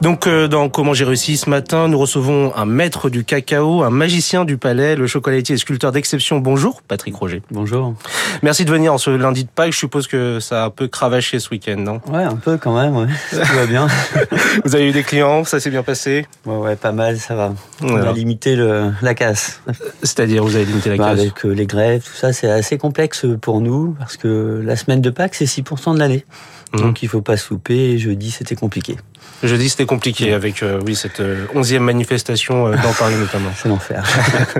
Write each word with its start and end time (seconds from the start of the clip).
Donc, 0.00 0.26
euh, 0.26 0.48
dans 0.48 0.68
Comment 0.70 0.94
j'ai 0.94 1.04
réussi 1.04 1.36
ce 1.36 1.50
matin, 1.50 1.88
nous 1.88 1.98
recevons 1.98 2.52
un 2.56 2.64
maître 2.64 3.10
du 3.10 3.22
cacao, 3.24 3.82
un 3.82 3.90
magicien 3.90 4.44
du 4.46 4.56
palais, 4.56 4.96
le 4.96 5.06
chocolatier 5.06 5.56
et 5.56 5.58
sculpteur 5.58 5.92
d'exception. 5.92 6.38
Bonjour, 6.38 6.80
Patrick 6.82 7.14
Roger. 7.16 7.42
Bonjour. 7.50 7.94
Merci 8.42 8.64
de 8.64 8.70
venir 8.70 8.94
en 8.94 8.98
ce 8.98 9.10
lundi 9.10 9.44
de 9.44 9.50
Pâques. 9.50 9.72
Je 9.72 9.78
suppose 9.78 10.06
que 10.06 10.40
ça 10.40 10.62
a 10.62 10.66
un 10.66 10.70
peu 10.70 10.88
cravaché 10.88 11.38
ce 11.38 11.50
week-end, 11.50 11.76
non? 11.76 12.00
Ouais, 12.10 12.22
un 12.22 12.36
peu 12.36 12.56
quand 12.56 12.74
même, 12.80 12.96
ouais. 12.96 13.08
Tout 13.30 13.36
va 13.56 13.66
bien. 13.66 13.88
Vous 14.64 14.74
avez 14.74 14.88
eu 14.88 14.92
des 14.92 15.02
clients, 15.02 15.44
ça 15.44 15.60
s'est 15.60 15.70
bien 15.70 15.82
passé? 15.82 16.26
Ouais, 16.46 16.56
ouais, 16.56 16.76
pas 16.76 16.92
mal, 16.92 17.18
ça 17.18 17.34
va. 17.34 17.52
On 17.82 17.94
a 17.96 18.12
limité 18.12 18.56
le, 18.56 18.92
la 19.02 19.14
casse. 19.14 19.60
C'est-à-dire, 20.02 20.44
vous 20.44 20.56
avez 20.56 20.64
limité 20.64 20.90
la 20.90 20.96
Bah, 20.96 21.10
casse? 21.10 21.20
avec 21.20 21.44
euh, 21.44 21.50
les 21.50 21.66
grèves, 21.66 22.02
tout 22.04 22.14
ça, 22.16 22.32
c'est 22.32 22.50
assez 22.50 22.78
complexe 22.78 23.26
pour 23.42 23.60
nous, 23.60 23.94
parce 23.98 24.16
que 24.16 24.62
la 24.64 24.76
semaine 24.76 25.00
de 25.02 25.10
Pâques, 25.10 25.34
c'est 25.34 25.44
6% 25.44 25.94
de 25.94 25.98
l'année. 25.98 26.24
Mhm. 26.72 26.80
Donc 26.80 27.02
il 27.02 27.08
faut 27.08 27.20
pas 27.22 27.36
souper, 27.36 27.92
et 27.92 27.98
jeudi, 27.98 28.30
c'était 28.30 28.54
compliqué. 28.54 28.96
Jeudi, 29.42 29.70
c'était 29.70 29.86
compliqué 29.86 30.34
avec 30.34 30.62
euh, 30.62 30.80
oui 30.84 30.94
cette 30.94 31.20
euh, 31.20 31.46
onzième 31.54 31.82
manifestation 31.82 32.66
euh, 32.66 32.76
dans 32.82 32.92
Paris 32.92 33.14
notamment. 33.18 33.50
C'est 33.56 33.68
l'enfer. 33.68 34.04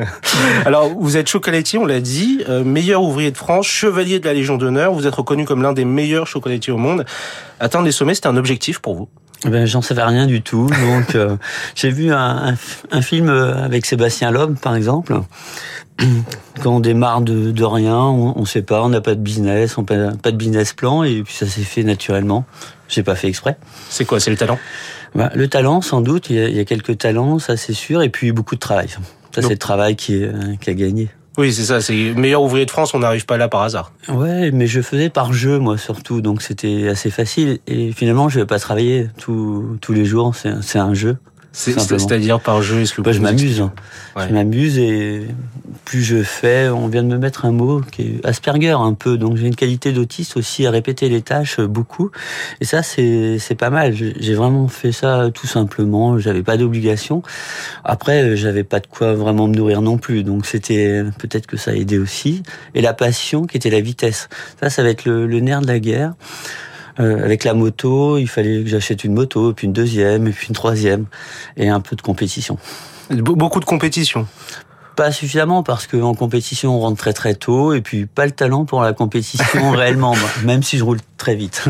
Alors, 0.65 0.89
vous 0.89 1.19
êtes 1.19 1.29
chocolatier, 1.29 1.79
on 1.79 1.85
l'a 1.85 2.01
dit, 2.01 2.43
euh, 2.49 2.65
meilleur 2.65 3.03
ouvrier 3.03 3.31
de 3.31 3.37
France, 3.37 3.67
chevalier 3.67 4.21
de 4.21 4.25
la 4.25 4.33
Légion 4.33 4.57
d'honneur. 4.57 4.93
Vous 4.95 5.07
êtes 5.07 5.15
reconnu 5.15 5.45
comme 5.45 5.63
l'un 5.63 5.75
des 5.75 5.85
meilleurs 5.85 6.27
chocolatiers 6.27 6.73
au 6.73 6.79
monde. 6.79 7.05
Atteindre 7.59 7.85
les 7.85 7.93
sommets, 7.93 8.15
c'était 8.15 8.29
un 8.29 8.39
objectif 8.39 8.79
pour 8.79 8.95
vous 8.95 9.09
Ben, 9.47 9.67
j'en 9.67 9.81
savais 9.81 10.03
rien 10.03 10.27
du 10.27 10.43
tout. 10.43 10.67
Donc, 10.67 11.15
euh, 11.15 11.37
j'ai 11.75 11.91
vu 11.91 12.13
un, 12.13 12.53
un, 12.53 12.55
un 12.91 13.03
film 13.03 13.29
euh, 13.29 13.65
avec 13.65 13.87
Sébastien 13.87 14.31
Loeb, 14.31 14.59
par 14.59 14.75
exemple. 14.75 15.21
Quand 16.63 16.77
on 16.77 16.81
démarre 16.81 17.21
de, 17.21 17.51
de 17.51 17.65
rien, 17.65 17.97
on, 17.97 18.39
on 18.39 18.45
sait 18.45 18.63
pas, 18.63 18.83
on 18.83 18.89
n'a 18.89 19.01
pas 19.01 19.15
de 19.15 19.21
business, 19.21 19.77
on 19.79 19.83
n'a 19.83 20.13
pas 20.13 20.31
de 20.31 20.37
business 20.37 20.73
plan, 20.73 21.05
et 21.05 21.23
puis 21.23 21.35
ça 21.35 21.47
s'est 21.47 21.63
fait 21.63 21.83
naturellement. 21.83 22.45
J'ai 22.89 23.03
pas 23.03 23.15
fait 23.15 23.29
exprès. 23.29 23.57
C'est 23.89 24.05
quoi 24.05 24.19
C'est 24.21 24.31
le 24.31 24.37
talent? 24.37 24.59
Ben, 25.15 25.31
le 25.35 25.49
talent, 25.49 25.81
sans 25.81 26.01
doute, 26.01 26.31
il 26.31 26.37
y, 26.37 26.39
a, 26.41 26.49
il 26.49 26.57
y 26.57 26.61
a 26.61 26.65
quelques 26.65 26.99
talents, 26.99 27.39
ça 27.39 27.57
c'est 27.57 27.73
sûr, 27.73 28.03
et 28.03 28.09
puis 28.09 28.33
beaucoup 28.33 28.55
de 28.55 28.61
travail. 28.61 28.89
Ça, 29.35 29.43
c'est 29.43 29.51
le 29.51 29.59
travail 29.59 29.97
qui, 29.97 30.17
est, 30.17 30.25
euh, 30.25 30.57
qui 30.61 30.71
a 30.71 30.75
gagné. 30.75 31.09
Oui, 31.41 31.55
c'est 31.55 31.65
ça. 31.65 31.81
C'est 31.81 32.13
meilleur 32.13 32.43
ouvrier 32.43 32.67
de 32.67 32.71
France. 32.71 32.93
On 32.93 32.99
n'arrive 32.99 33.25
pas 33.25 33.39
là 33.39 33.49
par 33.49 33.63
hasard. 33.63 33.93
Ouais, 34.11 34.51
mais 34.51 34.67
je 34.67 34.83
faisais 34.83 35.09
par 35.09 35.33
jeu, 35.33 35.59
moi, 35.59 35.79
surtout, 35.79 36.21
donc 36.21 36.43
c'était 36.43 36.87
assez 36.87 37.09
facile. 37.09 37.61
Et 37.67 37.93
finalement, 37.93 38.29
je 38.29 38.41
vais 38.41 38.45
pas 38.45 38.59
travailler 38.59 39.09
tous 39.17 39.79
tous 39.81 39.95
les 39.95 40.05
jours, 40.05 40.35
c'est 40.35 40.79
un 40.79 40.93
jeu. 40.93 41.17
C'est-à-dire 41.53 42.41
par 42.41 42.63
jeu. 42.63 42.81
Est-ce 42.81 42.95
que 42.95 43.03
Bah, 43.03 43.13
je 43.13 43.21
m'amuse. 43.21 43.61
Ouais. 44.17 44.29
Je 44.29 44.33
m'amuse 44.35 44.79
et 44.79 45.27
plus 45.85 46.03
je 46.03 46.23
fais, 46.23 46.69
on 46.69 46.87
vient 46.89 47.03
de 47.03 47.09
me 47.09 47.19
mettre 47.19 47.45
un 47.45 47.53
mot 47.53 47.81
qui 47.81 48.03
est 48.03 48.27
Asperger 48.27 48.71
un 48.71 48.95
peu. 48.95 49.19
Donc 49.19 49.37
j'ai 49.37 49.47
une 49.47 49.57
qualité 49.57 49.93
d'autiste 49.93 50.37
aussi 50.37 50.67
à 50.67 50.71
répéter 50.71 51.09
les 51.09 51.23
tâches 51.23 51.59
euh, 51.59 51.67
beaucoup. 51.67 52.11
Et 52.61 52.65
ça 52.65 52.83
c'est 52.83 53.57
pas 53.59 53.71
mal. 53.71 53.95
J'ai 53.95 54.35
vraiment 54.35 54.69
fait 54.69 54.93
ça 54.93 55.31
tout 55.35 55.47
simplement. 55.47 56.19
J'avais 56.19 56.43
pas 56.43 56.57
d'obligation. 56.57 57.23
Après 57.85 58.23
euh, 58.23 58.37
j'avais 58.37 58.65
pas 58.65 58.81
de 58.81 58.87
quoi 58.87 59.15
vraiment 59.15 59.49
me 59.49 59.55
nourrir 59.55 59.83
non 59.83 59.99
plus. 59.99 60.23
Donc 60.23 60.47
c'était 60.47 61.03
peut-être 61.19 61.47
que 61.47 61.57
ça 61.57 61.73
a 61.73 61.75
aidé 61.75 61.99
aussi. 61.99 62.43
Et 62.75 62.81
la 62.83 62.95
passion 62.95 63.47
qui 63.47 63.57
était 63.57 63.71
la 63.71 63.81
vitesse. 63.81 64.29
Ça 64.61 64.71
ça 64.71 64.83
va 64.83 64.91
être 64.91 65.05
le, 65.05 65.27
le 65.27 65.41
nerf 65.41 65.61
de 65.63 65.67
la 65.67 65.81
guerre. 65.81 66.15
Euh, 66.99 67.25
avec 67.25 67.45
la 67.45 67.55
moto, 67.55 68.19
il 68.19 68.29
fallait 68.29 68.63
que 68.63 68.69
j'achète 68.69 69.05
une 69.05 69.15
moto, 69.15 69.53
puis 69.53 69.67
une 69.67 69.73
deuxième, 69.73 70.31
puis 70.33 70.49
une 70.49 70.55
troisième, 70.55 71.07
et 71.57 71.69
un 71.69 71.81
peu 71.81 71.97
de 71.97 72.03
compétition. 72.03 72.59
Beaucoup 73.11 73.61
de 73.61 73.65
compétition. 73.65 74.27
Pas 74.97 75.13
suffisamment 75.13 75.63
parce 75.63 75.87
qu'en 75.87 76.15
compétition 76.15 76.77
on 76.77 76.81
rentre 76.81 76.99
très 76.99 77.13
très 77.13 77.35
tôt 77.35 77.73
et 77.73 77.81
puis 77.81 78.07
pas 78.07 78.27
le 78.27 78.33
talent 78.33 78.65
pour 78.65 78.83
la 78.83 78.93
compétition 78.93 79.71
réellement, 79.73 80.15
même 80.45 80.63
si 80.63 80.77
je 80.79 80.85
roule 80.85 80.99
très 81.17 81.35
vite. 81.35 81.65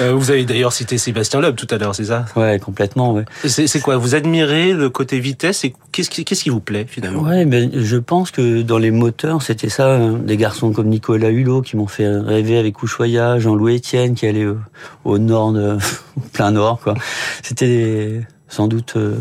Euh, 0.00 0.12
vous 0.14 0.30
avez 0.30 0.44
d'ailleurs 0.44 0.72
cité 0.72 0.96
Sébastien 0.96 1.40
Loeb 1.40 1.56
tout 1.56 1.66
à 1.70 1.76
l'heure, 1.78 1.94
c'est 1.94 2.04
ça? 2.06 2.24
Ouais, 2.36 2.58
complètement. 2.58 3.12
Ouais. 3.12 3.24
C'est 3.46 3.80
quoi? 3.80 3.96
Vous 3.96 4.14
admirez 4.14 4.72
le 4.72 4.88
côté 4.88 5.20
vitesse 5.20 5.64
et 5.64 5.74
qu'est-ce 5.92 6.08
qui, 6.10 6.24
qu'est-ce 6.24 6.44
qui 6.44 6.50
vous 6.50 6.60
plaît 6.60 6.86
finalement? 6.88 7.22
Ouais, 7.22 7.44
mais 7.44 7.68
je 7.74 7.96
pense 7.96 8.30
que 8.30 8.62
dans 8.62 8.78
les 8.78 8.90
moteurs 8.90 9.42
c'était 9.42 9.68
ça. 9.68 9.96
hein. 9.96 10.12
Des 10.24 10.36
garçons 10.36 10.72
comme 10.72 10.88
Nicolas 10.88 11.30
Hulot 11.30 11.62
qui 11.62 11.76
m'ont 11.76 11.86
fait 11.86 12.08
rêver 12.08 12.56
avec 12.58 12.82
Ushuaïa, 12.82 13.38
Jean-Louis 13.38 13.76
Etienne 13.76 14.14
qui 14.14 14.26
allait 14.26 14.44
euh, 14.44 14.58
au 15.04 15.18
nord, 15.18 15.52
de, 15.52 15.76
au 16.16 16.20
plein 16.32 16.50
nord 16.52 16.80
quoi. 16.80 16.94
C'était 17.42 18.20
sans 18.48 18.68
doute 18.68 18.94
euh, 18.96 19.16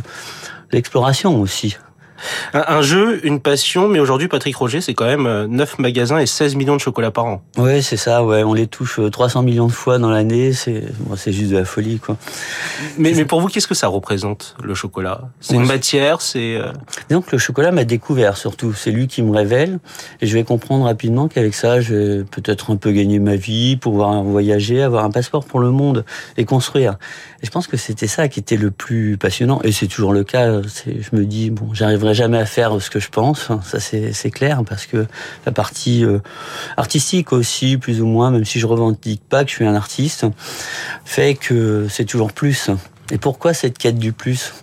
l'exploration 0.71 1.41
aussi. 1.41 1.77
Un, 2.53 2.63
un 2.67 2.81
jeu, 2.81 3.25
une 3.25 3.39
passion, 3.39 3.87
mais 3.87 3.99
aujourd'hui, 3.99 4.27
Patrick 4.27 4.55
Roger, 4.55 4.81
c'est 4.81 4.93
quand 4.93 5.05
même 5.05 5.25
euh, 5.25 5.47
9 5.47 5.79
magasins 5.79 6.17
et 6.19 6.25
16 6.25 6.55
millions 6.55 6.75
de 6.75 6.81
chocolats 6.81 7.11
par 7.11 7.25
an. 7.25 7.41
Ouais, 7.57 7.81
c'est 7.81 7.97
ça. 7.97 8.23
Ouais, 8.23 8.43
on 8.43 8.53
les 8.53 8.67
touche 8.67 8.99
euh, 8.99 9.09
300 9.09 9.43
millions 9.43 9.67
de 9.67 9.71
fois 9.71 9.97
dans 9.99 10.09
l'année. 10.09 10.53
C'est 10.53 10.83
bon, 10.99 11.15
c'est 11.15 11.31
juste 11.31 11.51
de 11.51 11.57
la 11.57 11.65
folie 11.65 11.99
quoi. 11.99 12.17
Mais, 12.97 13.13
mais 13.15 13.25
pour 13.25 13.41
vous, 13.41 13.47
qu'est-ce 13.47 13.67
que 13.67 13.73
ça 13.75 13.87
représente, 13.87 14.55
le 14.63 14.73
chocolat? 14.75 15.21
C'est 15.39 15.55
une 15.55 15.65
matière, 15.65 16.21
c'est... 16.21 16.55
euh, 16.55 16.71
Donc 17.09 17.31
le 17.31 17.37
chocolat 17.37 17.71
m'a 17.71 17.83
découvert 17.83 18.37
surtout. 18.37 18.73
C'est 18.73 18.91
lui 18.91 19.07
qui 19.07 19.21
me 19.21 19.35
révèle 19.35 19.79
et 20.21 20.27
je 20.27 20.33
vais 20.33 20.43
comprendre 20.43 20.85
rapidement 20.85 21.27
qu'avec 21.27 21.53
ça, 21.53 21.81
je 21.81 21.93
vais 21.93 22.23
peut-être 22.23 22.71
un 22.71 22.75
peu 22.77 22.91
gagner 22.91 23.19
ma 23.19 23.35
vie, 23.35 23.75
pouvoir 23.77 24.23
voyager, 24.23 24.81
avoir 24.81 25.03
un 25.05 25.11
passeport 25.11 25.45
pour 25.45 25.59
le 25.59 25.71
monde 25.71 26.05
et 26.37 26.45
construire. 26.45 26.97
Et 27.41 27.45
je 27.45 27.51
pense 27.51 27.67
que 27.67 27.77
c'était 27.77 28.07
ça 28.07 28.27
qui 28.27 28.39
était 28.39 28.55
le 28.57 28.71
plus 28.71 29.17
passionnant 29.17 29.59
et 29.63 29.71
c'est 29.71 29.87
toujours 29.87 30.13
le 30.13 30.23
cas. 30.23 30.61
Je 30.63 31.15
me 31.15 31.25
dis 31.25 31.49
bon, 31.49 31.69
j'arriverai 31.73 32.12
jamais 32.13 32.37
à 32.37 32.45
faire 32.45 32.81
ce 32.81 32.89
que 32.89 32.99
je 32.99 33.09
pense. 33.09 33.49
Ça 33.63 33.79
c'est, 33.79 34.31
clair 34.31 34.63
parce 34.67 34.85
que 34.85 35.05
la 35.45 35.51
partie 35.51 36.05
euh, 36.05 36.19
artistique 36.77 37.33
aussi, 37.33 37.77
plus 37.77 38.01
ou 38.01 38.05
moins, 38.05 38.31
même 38.31 38.45
si 38.45 38.59
je 38.59 38.65
revendique 38.65 39.21
pas 39.27 39.43
que 39.43 39.49
je 39.49 39.55
suis 39.55 39.65
un 39.65 39.75
artiste, 39.75 40.25
fait 41.05 41.35
que 41.35 41.87
c'est 41.89 42.05
toujours 42.05 42.31
plus. 42.31 42.69
Et 43.11 43.17
pourquoi 43.17 43.53
cette 43.53 43.77
quête 43.77 43.97
du 43.97 44.13
plus? 44.13 44.53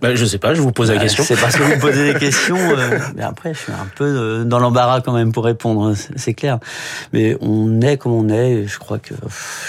Bah, 0.00 0.14
je 0.14 0.24
sais 0.24 0.38
pas, 0.38 0.54
je 0.54 0.60
vous 0.60 0.72
pose 0.72 0.88
la 0.88 0.94
Ouais, 0.96 1.00
question. 1.02 1.24
C'est 1.24 1.36
parce 1.40 1.56
que 1.56 1.62
vous 1.62 1.74
me 1.74 1.80
posez 1.80 2.12
des 2.12 2.18
questions. 2.18 2.56
euh, 2.58 2.98
mais 3.16 3.22
après, 3.22 3.54
je 3.54 3.58
suis 3.58 3.72
un 3.72 3.86
peu 3.96 4.04
euh, 4.04 4.44
dans 4.44 4.58
l'embarras 4.58 5.00
quand 5.00 5.12
même 5.12 5.32
pour 5.32 5.44
répondre. 5.44 5.94
c'est- 5.94 6.12
C'est 6.16 6.34
clair. 6.34 6.58
Mais 7.12 7.36
on 7.40 7.80
est 7.80 7.96
comme 7.96 8.12
on 8.12 8.28
est. 8.28 8.52
et 8.52 8.66
Je 8.66 8.78
crois 8.78 8.98
que 8.98 9.14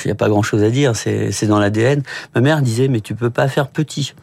il 0.04 0.08
n'y 0.08 0.12
a 0.12 0.16
pas 0.16 0.30
grand-chose 0.30 0.64
à 0.64 0.70
dire. 0.70 0.96
C'est 0.96 1.32
c'est 1.32 1.48
dans 1.48 1.60
l'ADN. 1.60 2.02
Ma 2.36 2.42
mère 2.42 2.62
disait 2.62 2.88
mais 2.88 3.02
tu 3.02 3.16
peux 3.16 3.30
pas 3.30 3.48
faire 3.48 3.68
petit, 3.68 4.14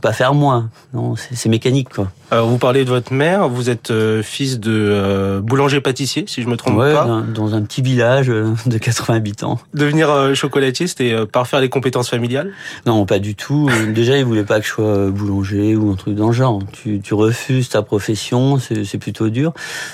pas 0.00 0.12
faire 0.12 0.34
moins. 0.34 0.70
Non, 0.92 1.14
c'est 1.16 1.48
mécanique 1.48 1.88
quoi. 1.90 2.10
Alors, 2.32 2.48
vous 2.48 2.58
parlez 2.58 2.84
de 2.84 2.90
votre 2.90 3.12
mère, 3.12 3.48
vous 3.48 3.70
êtes 3.70 3.90
euh, 3.90 4.22
fils 4.22 4.60
de 4.60 4.70
euh, 4.72 5.40
boulanger-pâtissier, 5.40 6.24
si 6.28 6.42
je 6.42 6.48
me 6.48 6.56
trompe 6.56 6.76
Ouais, 6.76 6.92
pas. 6.94 7.04
dans, 7.04 7.22
dans 7.22 7.54
un 7.56 7.62
petit 7.62 7.82
village 7.82 8.28
de 8.28 8.78
80 8.78 9.14
habitants. 9.16 9.58
Devenir 9.74 10.10
euh, 10.10 10.34
chocolatier, 10.34 10.86
c'était 10.86 11.12
euh, 11.12 11.26
par 11.26 11.48
faire 11.48 11.58
les 11.60 11.68
compétences 11.68 12.08
familiales? 12.08 12.52
Non, 12.86 13.04
pas 13.04 13.18
du 13.18 13.34
tout. 13.34 13.68
Déjà, 13.92 14.16
ils 14.16 14.24
voulaient 14.24 14.44
pas 14.44 14.60
que 14.60 14.66
je 14.66 14.70
sois 14.70 14.89
euh, 14.90 15.10
boulanger 15.10 15.76
ou 15.76 15.90
un 15.90 15.94
truc 15.94 16.14
dans 16.14 16.28
le 16.28 16.32
genre. 16.32 16.60
Tu, 16.72 17.00
tu 17.00 17.14
refuses 17.14 17.68
ta 17.68 17.82
profession, 17.82 18.58
c'est 18.58 18.98
plutôt 18.98 19.28
dur. 19.28 19.52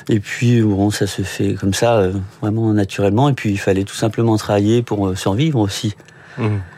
Et 0.09 0.21
puis, 0.21 0.63
bon, 0.63 0.91
ça 0.91 1.07
se 1.07 1.23
fait 1.23 1.55
comme 1.55 1.75
ça, 1.75 1.97
euh, 1.99 2.13
vraiment 2.41 2.73
naturellement. 2.73 3.29
Et 3.29 3.35
puis, 3.35 3.51
il 3.51 3.59
fallait 3.59 3.85
tout 3.85 3.95
simplement 3.95 4.37
travailler 4.37 4.83
pour 4.83 5.09
euh, 5.09 5.15
survivre 5.15 5.61
aussi. 5.61 5.95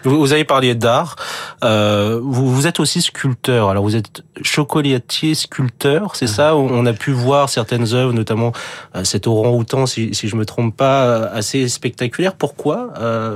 Vous, 0.05 0.33
avez 0.33 0.45
parlé 0.45 0.75
d'art. 0.75 1.17
Euh, 1.65 2.21
vous, 2.23 2.67
êtes 2.67 2.81
aussi 2.81 3.03
sculpteur. 3.03 3.69
Alors 3.69 3.85
vous 3.85 3.97
êtes 3.97 4.23
chocolatier 4.43 5.35
sculpteur, 5.35 6.17
c'est 6.17 6.27
ça? 6.27 6.57
On 6.57 6.87
a 6.87 6.93
pu 6.93 7.11
voir 7.11 7.49
certaines 7.49 7.95
œuvres, 7.95 8.13
notamment 8.13 8.53
euh, 8.95 9.05
cet 9.05 9.27
orang-outan, 9.27 9.87
si, 9.87 10.15
si 10.15 10.29
je 10.29 10.37
me 10.37 10.45
trompe 10.45 10.77
pas, 10.77 11.05
euh, 11.05 11.29
assez 11.33 11.69
spectaculaire. 11.69 12.35
Pourquoi 12.35 12.93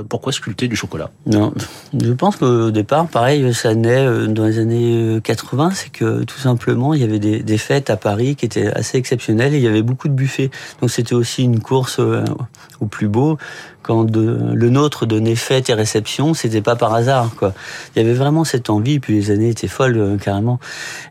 Pourquoi 0.09 0.31
sculpter 0.31 0.67
du 0.67 0.75
chocolat? 0.75 1.09
Non, 1.25 1.53
je 1.99 2.13
pense 2.13 2.37
qu'au 2.37 2.71
départ, 2.71 3.07
pareil, 3.07 3.53
ça 3.53 3.75
naît 3.75 4.27
dans 4.27 4.45
les 4.45 4.59
années 4.59 5.17
euh, 5.17 5.19
80. 5.19 5.71
C'est 5.73 5.89
que 5.89 6.23
tout 6.23 6.39
simplement, 6.39 6.93
il 6.93 7.01
y 7.01 7.03
avait 7.03 7.19
des, 7.19 7.57
fêtes 7.57 7.89
à 7.89 7.97
Paris 7.97 8.35
qui 8.35 8.45
étaient 8.45 8.67
assez 8.67 8.97
exceptionnelles 8.97 9.53
et 9.53 9.57
il 9.57 9.63
y 9.63 9.67
avait 9.67 9.83
beaucoup 9.83 10.07
de 10.07 10.13
buffets. 10.13 10.49
Donc, 10.81 10.89
c'était 10.89 11.13
aussi 11.13 11.43
une 11.43 11.59
course 11.59 11.99
au 12.79 12.85
plus 12.85 13.07
beau. 13.07 13.37
Quand 13.83 14.05
de- 14.05 14.51
le 14.53 14.69
nôtre 14.69 15.05
donnait 15.05 15.35
fête 15.35 15.69
et 15.69 15.73
réception, 15.75 16.33
c'était 16.33 16.61
pas 16.61 16.75
par 16.75 16.93
hasard, 16.95 17.29
quoi. 17.37 17.53
Il 17.95 18.01
y 18.01 18.05
avait 18.05 18.15
vraiment 18.15 18.43
cette 18.43 18.69
envie. 18.69 18.99
Puis 18.99 19.13
les 19.13 19.29
années 19.29 19.49
étaient 19.49 19.67
folles, 19.67 19.97
euh, 19.97 20.17
carrément. 20.17 20.59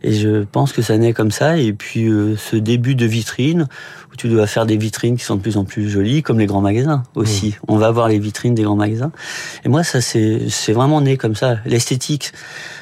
Et 0.03 0.13
je 0.13 0.43
pense 0.43 0.73
que 0.73 0.83
ça 0.83 0.97
naît 0.99 1.13
comme 1.13 1.31
ça. 1.31 1.59
Et 1.59 1.73
puis 1.73 2.09
euh, 2.09 2.37
ce 2.37 2.57
début 2.57 2.95
de 2.95 3.07
vitrine, 3.07 3.69
où 4.13 4.17
tu 4.17 4.29
dois 4.29 4.47
faire 4.47 4.67
des 4.67 4.77
vitrines 4.77 5.17
qui 5.17 5.25
sont 5.25 5.37
de 5.37 5.41
plus 5.43 5.57
en 5.57 5.65
plus 5.65 5.89
jolies, 5.89 6.23
comme 6.23 6.39
les 6.39 6.47
grands 6.47 6.61
magasins 6.61 7.03
aussi. 7.15 7.55
On 7.69 7.77
va 7.77 7.91
voir 7.91 8.09
les 8.09 8.19
vitrines 8.19 8.55
des 8.55 8.63
grands 8.65 8.77
magasins. 8.77 9.13
Et 9.65 9.69
moi, 9.69 9.85
ça 9.85 10.01
c'est 10.01 10.49
c'est 10.49 10.73
vraiment 10.73 11.01
né 11.01 11.17
comme 11.17 11.35
ça, 11.37 11.59
l'esthétique. 11.67 12.33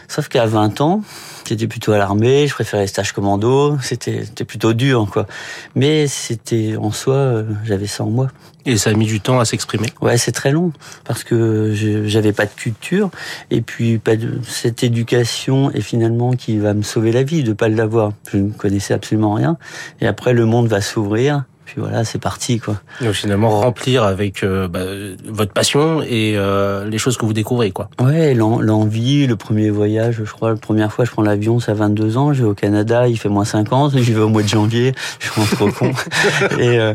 Sauf 0.08 0.28
qu'à 0.28 0.46
20 0.46 0.80
ans, 0.80 1.02
J'étais 1.50 1.66
plutôt 1.66 1.90
à 1.90 1.98
l'armée, 1.98 2.46
je 2.46 2.54
préférais 2.54 2.82
les 2.82 2.86
stages 2.86 3.10
commando, 3.10 3.76
c'était 3.82 4.24
c'était 4.24 4.44
plutôt 4.44 4.72
dur 4.72 5.08
quoi. 5.12 5.26
Mais 5.74 6.06
c'était 6.06 6.76
en 6.76 6.92
soi, 6.92 7.16
euh, 7.16 7.42
j'avais 7.64 7.88
ça 7.88 8.04
en 8.04 8.10
moi. 8.10 8.28
Et 8.66 8.76
ça 8.76 8.90
a 8.90 8.92
mis 8.92 9.06
du 9.06 9.20
temps 9.20 9.40
à 9.40 9.44
s'exprimer 9.44 9.88
Ouais, 10.00 10.16
c'est 10.16 10.30
très 10.30 10.52
long 10.52 10.70
parce 11.02 11.24
que 11.24 11.72
j'avais 12.06 12.32
pas 12.32 12.46
de 12.46 12.52
culture 12.52 13.10
et 13.50 13.62
puis 13.62 13.98
pas 13.98 14.14
de 14.14 14.38
cette 14.46 14.84
éducation 14.84 15.72
et 15.72 15.80
finalement 15.80 16.34
qui 16.34 16.58
va 16.58 16.72
me 16.72 16.82
sauver 16.82 17.10
la 17.10 17.24
vie 17.24 17.42
de 17.42 17.52
pas 17.52 17.68
l'avoir. 17.68 18.12
Je 18.30 18.36
ne 18.36 18.52
connaissais 18.52 18.94
absolument 18.94 19.34
rien 19.34 19.56
et 20.00 20.06
après 20.06 20.34
le 20.34 20.44
monde 20.44 20.68
va 20.68 20.80
s'ouvrir 20.80 21.46
puis 21.70 21.80
voilà, 21.80 22.04
c'est 22.04 22.18
parti 22.18 22.58
quoi. 22.58 22.80
Et 23.00 23.12
finalement 23.12 23.60
remplir 23.60 24.02
avec 24.02 24.42
euh, 24.42 24.66
bah, 24.66 24.80
votre 25.24 25.52
passion 25.52 26.02
et 26.02 26.34
euh, 26.36 26.84
les 26.84 26.98
choses 26.98 27.16
que 27.16 27.24
vous 27.24 27.32
découvrez 27.32 27.70
quoi. 27.70 27.88
Ouais, 28.00 28.34
l'envie, 28.34 29.28
le 29.28 29.36
premier 29.36 29.70
voyage, 29.70 30.16
je 30.24 30.32
crois, 30.32 30.50
la 30.50 30.56
première 30.56 30.92
fois 30.92 31.04
je 31.04 31.12
prends 31.12 31.22
l'avion, 31.22 31.60
ça 31.60 31.70
a 31.70 31.74
22 31.76 32.16
ans, 32.16 32.32
je 32.32 32.42
vais 32.42 32.48
au 32.48 32.54
Canada, 32.54 33.06
il 33.06 33.16
fait 33.16 33.28
moins 33.28 33.44
50, 33.44 33.96
j'y 33.98 34.12
vais 34.12 34.20
au 34.20 34.28
mois 34.28 34.42
de 34.42 34.48
janvier, 34.48 34.94
je 35.20 35.30
suis 35.30 35.56
trop 35.56 35.70
con. 35.70 35.92
et 36.58 36.80
euh, 36.80 36.92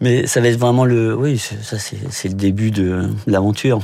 mais 0.00 0.26
ça 0.26 0.40
va 0.40 0.48
être 0.48 0.58
vraiment 0.58 0.86
le, 0.86 1.14
oui, 1.14 1.36
ça 1.36 1.76
c'est 1.78 2.28
le 2.28 2.34
début 2.34 2.70
de 2.70 3.10
l'aventure. 3.26 3.80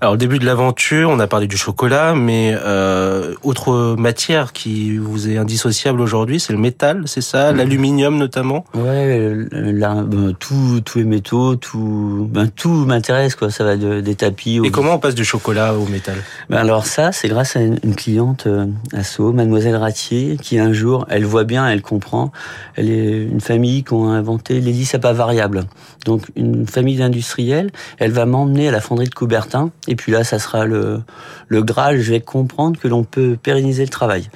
Alors, 0.00 0.14
le 0.14 0.18
début 0.18 0.38
de 0.38 0.46
l'aventure, 0.46 1.10
on 1.10 1.18
a 1.20 1.26
parlé 1.26 1.46
du 1.46 1.56
chocolat, 1.56 2.14
mais 2.14 2.56
euh, 2.64 3.34
autre 3.42 3.96
matière 3.96 4.52
qui 4.52 4.96
vous 4.96 5.28
est 5.28 5.38
indissociable 5.38 6.00
aujourd'hui, 6.00 6.40
c'est 6.40 6.52
le 6.52 6.58
métal, 6.58 7.02
c'est 7.06 7.20
ça, 7.20 7.52
mm. 7.52 7.56
l'aluminium 7.56 8.16
notamment? 8.16 8.64
Ouais, 8.74 9.34
là, 9.52 10.02
ben, 10.02 10.34
tous 10.38 10.82
les 10.96 11.04
métaux, 11.04 11.56
tout, 11.56 12.28
ben, 12.30 12.48
tout 12.48 12.84
m'intéresse 12.86 13.34
quoi. 13.36 13.50
Ça 13.50 13.64
va 13.64 13.76
des 13.76 14.14
tapis. 14.14 14.60
Et 14.64 14.70
comment 14.70 14.94
on 14.94 14.98
passe 14.98 15.14
du 15.14 15.24
chocolat 15.24 15.74
au 15.74 15.86
métal? 15.86 16.16
Ben 16.50 16.58
alors 16.58 16.86
ça, 16.86 17.12
c'est 17.12 17.28
grâce 17.28 17.56
à 17.56 17.60
une, 17.60 17.94
cliente 17.94 18.46
euh, 18.46 18.66
à 18.92 19.02
Sceaux, 19.02 19.32
Mademoiselle 19.32 19.76
Ratier, 19.76 20.36
qui 20.40 20.58
un 20.58 20.72
jour, 20.72 21.06
elle 21.10 21.24
voit 21.24 21.44
bien, 21.44 21.68
elle 21.68 21.82
comprend. 21.82 22.32
Elle 22.76 22.90
est 22.90 23.22
une 23.22 23.40
famille 23.40 23.84
qui 23.84 23.94
a 23.94 23.98
inventé 23.98 24.60
l'hélice 24.60 24.94
à 24.94 24.98
pas 24.98 25.12
variable. 25.12 25.64
Donc 26.04 26.22
une 26.36 26.66
famille 26.66 26.96
d'industriels, 26.96 27.70
elle 27.98 28.12
va 28.12 28.26
m'emmener 28.26 28.68
à 28.68 28.70
la 28.70 28.80
fonderie 28.80 29.08
de 29.08 29.14
Coubertin 29.14 29.51
et 29.88 29.96
puis 29.96 30.12
là, 30.12 30.24
ça 30.24 30.38
sera 30.38 30.64
le, 30.64 31.02
le 31.48 31.62
Graal. 31.62 32.00
Je 32.00 32.12
vais 32.12 32.20
comprendre 32.20 32.78
que 32.78 32.88
l'on 32.88 33.04
peut 33.04 33.36
pérenniser 33.40 33.84
le 33.84 33.90
travail. 33.90 34.28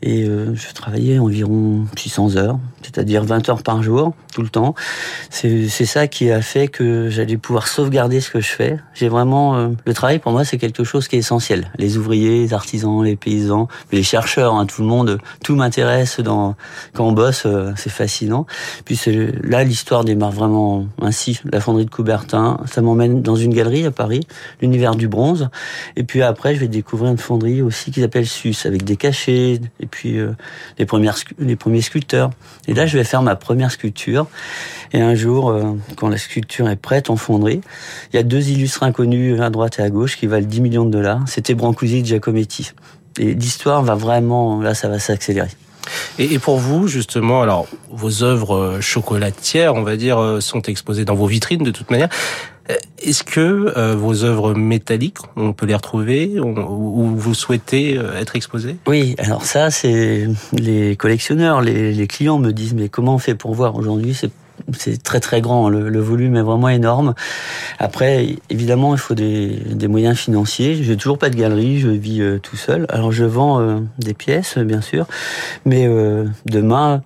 Et 0.00 0.24
euh, 0.24 0.54
je 0.54 0.72
travaillais 0.72 1.18
environ 1.18 1.84
600 1.96 2.36
heures, 2.36 2.58
c'est-à-dire 2.82 3.24
20 3.24 3.48
heures 3.48 3.64
par 3.64 3.82
jour, 3.82 4.14
tout 4.32 4.42
le 4.42 4.48
temps. 4.48 4.76
C'est 5.30 5.68
ça 5.68 6.06
qui 6.06 6.30
a 6.30 6.40
fait 6.40 6.68
que 6.68 7.10
j'allais 7.10 7.36
pouvoir 7.36 7.66
sauvegarder 7.66 8.20
ce 8.20 8.30
que 8.30 8.40
je 8.40 8.48
fais. 8.48 8.78
J'ai 8.94 9.08
vraiment 9.08 9.56
euh, 9.56 9.68
le 9.84 9.94
travail 9.94 10.20
pour 10.20 10.30
moi, 10.30 10.44
c'est 10.44 10.58
quelque 10.58 10.84
chose 10.84 11.08
qui 11.08 11.16
est 11.16 11.18
essentiel. 11.18 11.72
Les 11.78 11.96
ouvriers, 11.96 12.42
les 12.42 12.54
artisans, 12.54 13.02
les 13.02 13.16
paysans, 13.16 13.66
les 13.90 14.04
chercheurs, 14.04 14.54
hein, 14.54 14.66
tout 14.66 14.82
le 14.82 14.88
monde, 14.88 15.18
tout 15.42 15.56
m'intéresse. 15.56 16.20
Quand 16.24 16.54
on 16.96 17.12
bosse, 17.12 17.42
euh, 17.46 17.72
c'est 17.74 17.90
fascinant. 17.90 18.46
Puis 18.84 19.00
là, 19.42 19.64
l'histoire 19.64 20.04
démarre 20.04 20.30
vraiment 20.30 20.86
ainsi. 21.02 21.40
La 21.50 21.60
fonderie 21.60 21.86
de 21.86 21.90
Coubertin, 21.90 22.60
ça 22.66 22.82
m'emmène 22.82 23.20
dans 23.20 23.36
une 23.36 23.52
galerie 23.52 23.84
à 23.84 23.90
Paris, 23.90 24.20
l'univers 24.60 24.94
du 24.94 25.08
bronze. 25.08 25.48
Et 25.96 26.04
puis 26.04 26.22
après, 26.22 26.54
je 26.54 26.60
vais 26.60 26.68
découvrir 26.68 27.10
une 27.10 27.18
fonderie 27.18 27.62
aussi 27.62 27.90
qui 27.90 28.00
s'appelle 28.00 28.26
Sus, 28.26 28.56
avec 28.64 28.84
des 28.84 28.96
cachets 28.96 29.60
et 29.80 29.86
puis 29.86 30.18
euh, 30.18 30.32
les 30.78 30.86
premières 30.86 31.16
les 31.38 31.56
premiers 31.56 31.82
sculpteurs. 31.82 32.30
Et 32.66 32.74
là, 32.74 32.86
je 32.86 32.96
vais 32.96 33.04
faire 33.04 33.22
ma 33.22 33.36
première 33.36 33.70
sculpture. 33.70 34.26
Et 34.92 35.00
un 35.00 35.14
jour, 35.14 35.50
euh, 35.50 35.74
quand 35.96 36.08
la 36.08 36.18
sculpture 36.18 36.68
est 36.68 36.76
prête 36.76 37.10
en 37.10 37.16
fonderie, 37.16 37.60
il 38.12 38.16
y 38.16 38.18
a 38.18 38.22
deux 38.22 38.48
illustres 38.50 38.82
inconnus 38.82 39.40
à 39.40 39.50
droite 39.50 39.78
et 39.78 39.82
à 39.82 39.90
gauche 39.90 40.16
qui 40.16 40.26
valent 40.26 40.46
10 40.46 40.60
millions 40.60 40.84
de 40.84 40.90
dollars. 40.90 41.22
C'était 41.26 41.54
Brancusi 41.54 41.98
et 41.98 42.04
Giacometti. 42.04 42.72
Et 43.18 43.34
l'histoire 43.34 43.82
va 43.82 43.94
vraiment, 43.94 44.60
là, 44.60 44.74
ça 44.74 44.88
va 44.88 44.98
s'accélérer. 44.98 45.50
Et, 46.18 46.38
pour 46.38 46.58
vous, 46.58 46.88
justement, 46.88 47.42
alors 47.42 47.66
vos 47.90 48.22
œuvres 48.22 48.56
euh, 48.56 48.80
chocolatières, 48.80 49.74
on 49.74 49.82
va 49.82 49.96
dire, 49.96 50.38
sont 50.40 50.62
exposées 50.62 51.04
dans 51.04 51.14
vos 51.14 51.26
vitrines 51.26 51.62
de 51.62 51.70
toute 51.70 51.90
manière. 51.90 52.08
Euh, 52.70 52.76
est-ce 53.02 53.24
que 53.24 53.72
euh, 53.76 53.94
vos 53.96 54.24
œuvres 54.24 54.54
métalliques, 54.54 55.18
on 55.36 55.52
peut 55.52 55.66
les 55.66 55.74
retrouver 55.74 56.38
ou 56.38 57.16
vous 57.16 57.34
souhaitez 57.34 57.96
euh, 57.96 58.18
être 58.18 58.36
exposé 58.36 58.76
Oui, 58.86 59.14
alors 59.18 59.44
ça, 59.44 59.70
c'est 59.70 60.28
les 60.52 60.96
collectionneurs, 60.96 61.62
les, 61.62 62.06
clients 62.06 62.38
me 62.38 62.52
disent 62.52 62.74
mais 62.74 62.88
comment 62.88 63.14
on 63.14 63.18
fait 63.18 63.34
pour 63.34 63.54
voir? 63.54 63.76
Aujourd'hui 63.76 64.14
c'est 64.76 65.02
très 65.02 65.20
très 65.20 65.40
grand, 65.40 65.68
le, 65.68 65.88
le, 65.88 66.00
volume 66.00 66.36
est 66.36 66.42
vraiment 66.42 66.68
énorme. 66.68 67.14
Après, 67.78 68.36
évidemment, 68.50 68.94
il 68.94 68.98
faut 68.98 69.14
des, 69.14 69.88
moyens 69.88 70.16
financiers. 70.16 70.82
J'ai 70.82 70.96
toujours 70.96 71.18
pas 71.18 71.30
de 71.30 71.36
galerie, 71.36 71.78
je 71.78 71.88
vis 71.88 72.22
tout 72.42 72.56
seul. 72.56 72.86
Alors 72.88 73.12
je 73.12 73.24
vends 73.24 73.82
des 73.98 74.14
pièces, 74.14 74.58
bien 74.58 74.80
sûr, 74.80 75.06
mais 75.64 75.88
demain, 76.46 77.02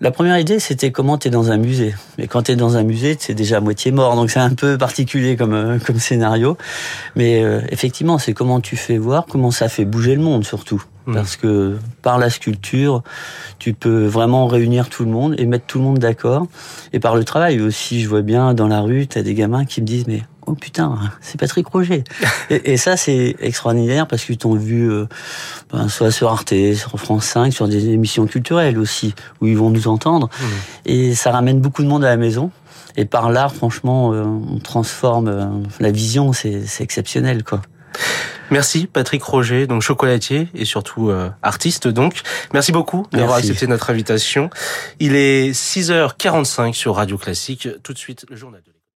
la 0.00 0.12
première 0.12 0.38
idée, 0.38 0.60
c'était 0.60 0.92
comment 0.92 1.18
tu 1.18 1.26
es 1.26 1.30
dans 1.30 1.50
un 1.50 1.56
musée. 1.56 1.92
Mais 2.18 2.28
quand 2.28 2.44
tu 2.44 2.52
es 2.52 2.56
dans 2.56 2.76
un 2.76 2.84
musée, 2.84 3.16
c'est 3.18 3.34
déjà 3.34 3.56
à 3.56 3.60
moitié 3.60 3.90
mort, 3.90 4.14
donc 4.14 4.30
c'est 4.30 4.38
un 4.38 4.54
peu 4.54 4.78
particulier 4.78 5.34
comme, 5.34 5.54
euh, 5.54 5.78
comme 5.84 5.98
scénario. 5.98 6.56
Mais 7.16 7.42
euh, 7.42 7.60
effectivement, 7.70 8.18
c'est 8.18 8.32
comment 8.32 8.60
tu 8.60 8.76
fais 8.76 8.96
voir, 8.96 9.26
comment 9.28 9.50
ça 9.50 9.68
fait 9.68 9.84
bouger 9.84 10.14
le 10.14 10.22
monde 10.22 10.44
surtout. 10.44 10.84
Mmh. 11.08 11.14
Parce 11.14 11.36
que 11.36 11.78
par 12.02 12.18
la 12.18 12.28
sculpture, 12.28 13.02
tu 13.58 13.72
peux 13.72 14.04
vraiment 14.04 14.46
réunir 14.46 14.90
tout 14.90 15.04
le 15.04 15.10
monde 15.10 15.34
et 15.38 15.46
mettre 15.46 15.64
tout 15.64 15.78
le 15.78 15.84
monde 15.84 15.98
d'accord. 15.98 16.46
Et 16.92 17.00
par 17.00 17.16
le 17.16 17.24
travail 17.24 17.62
aussi, 17.62 18.02
je 18.02 18.08
vois 18.10 18.20
bien 18.20 18.52
dans 18.52 18.68
la 18.68 18.82
rue, 18.82 19.06
tu 19.06 19.16
as 19.16 19.22
des 19.22 19.32
gamins 19.32 19.64
qui 19.64 19.80
me 19.80 19.86
disent, 19.86 20.06
mais 20.06 20.22
oh 20.44 20.52
putain, 20.52 20.98
c'est 21.22 21.40
Patrick 21.40 21.66
Roger. 21.68 22.04
et, 22.50 22.76
ça, 22.76 22.98
c'est 22.98 23.36
extraordinaire 23.40 24.06
parce 24.06 24.22
qu'ils 24.22 24.36
t'ont 24.36 24.54
vu 24.54 24.90
euh, 24.90 25.06
ben, 25.72 25.88
soit 25.88 26.10
sur 26.10 26.28
Arte, 26.28 26.52
sur 26.74 27.00
France 27.00 27.24
5, 27.24 27.54
sur 27.54 27.68
des 27.68 27.88
émissions 27.88 28.26
culturelles 28.26 28.78
aussi, 28.78 29.14
où 29.40 29.46
ils 29.46 29.56
vont 29.56 29.70
nous 29.70 29.88
entendre. 29.88 30.28
Mmh. 30.28 30.44
Et 30.84 31.14
ça 31.14 31.30
ramène 31.30 31.58
beaucoup 31.58 31.82
de 31.82 31.88
monde 31.88 32.04
à 32.04 32.10
la 32.10 32.18
maison. 32.18 32.50
Et 32.98 33.06
par 33.06 33.30
l'art, 33.30 33.54
franchement, 33.54 34.12
euh, 34.12 34.24
on 34.24 34.58
transforme 34.58 35.28
euh, 35.28 35.46
la 35.80 35.90
vision, 35.90 36.34
c'est 36.34 36.66
exceptionnel, 36.80 37.44
quoi. 37.44 37.62
Merci 38.50 38.86
Patrick 38.86 39.22
Roger, 39.22 39.66
donc 39.66 39.82
chocolatier 39.82 40.48
et 40.54 40.64
surtout 40.64 41.12
artiste 41.42 41.86
donc. 41.88 42.22
Merci 42.54 42.72
beaucoup 42.72 43.06
d'avoir 43.12 43.38
accepté 43.38 43.66
notre 43.66 43.90
invitation. 43.90 44.48
Il 45.00 45.14
est 45.14 45.50
6h45 45.50 46.72
sur 46.72 46.96
Radio 46.96 47.18
Classique. 47.18 47.68
Tout 47.82 47.92
de 47.92 47.98
suite 47.98 48.24
le 48.30 48.36
journal 48.36 48.62
de 48.66 48.77